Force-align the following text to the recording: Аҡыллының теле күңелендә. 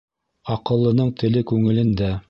Аҡыллының 0.55 1.13
теле 1.23 1.47
күңелендә. 1.53 2.15